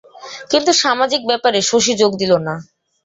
কিন্তু 0.51 0.71
সামাজিক 0.83 1.21
ব্যাপারে 1.27 1.59
শশী 1.69 1.93
যোগ 2.01 2.11
দিল 2.21 2.31
না। 2.47 2.55